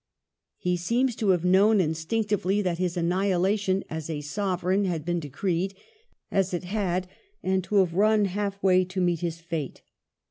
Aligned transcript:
He 0.57 0.77
seems 0.77 1.15
to 1.17 1.29
have 1.29 1.45
known 1.45 1.79
instinctively 1.79 2.59
that 2.63 2.79
his 2.79 2.97
annihilation 2.97 3.83
as 3.87 4.09
a 4.09 4.21
sovereign 4.21 4.85
had 4.85 5.05
been 5.05 5.19
decreed, 5.19 5.75
as 6.31 6.55
it 6.55 6.63
had, 6.63 7.07
and 7.43 7.63
to 7.65 7.75
have 7.75 7.93
run 7.93 8.25
half 8.25 8.63
way 8.63 8.83
to 8.83 8.99
meet 8.99 9.19
his 9.19 9.37
fate. 9.39 9.83